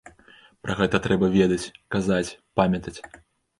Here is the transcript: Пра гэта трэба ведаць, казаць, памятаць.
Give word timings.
Пра 0.67 0.73
гэта 0.79 1.01
трэба 1.05 1.29
ведаць, 1.35 1.71
казаць, 1.99 2.35
памятаць. 2.63 2.99